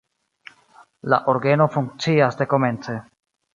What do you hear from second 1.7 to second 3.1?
funkcias dekomence.